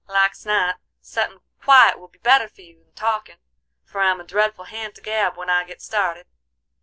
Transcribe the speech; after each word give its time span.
Like's 0.07 0.47
not 0.47 0.79
settin' 0.99 1.41
quiet 1.61 1.99
will 1.99 2.07
be 2.07 2.17
better 2.17 2.47
for 2.47 2.61
you 2.61 2.85
'n 2.87 2.93
talkin', 2.95 3.37
for 3.83 4.01
I'm 4.01 4.19
a 4.19 4.23
dreadful 4.23 4.65
hand 4.65 4.95
to 4.95 5.01
gab 5.01 5.37
when 5.37 5.47
I 5.51 5.63
git 5.63 5.79
started. 5.79 6.25